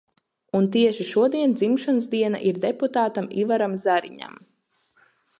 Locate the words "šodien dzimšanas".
1.09-2.07